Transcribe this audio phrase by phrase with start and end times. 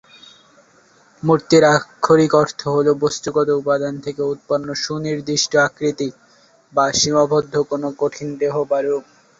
[1.23, 6.07] মূর্তির আক্ষরিক অর্থ হল বস্তুগত উপাদান থেকে উৎপন্ন সুনির্দিষ্ট আকৃতি
[6.73, 9.05] বা সীমাবদ্ধ কোনো কঠিন দেহ বা রূপ।